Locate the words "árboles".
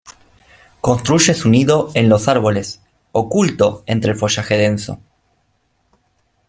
2.27-2.81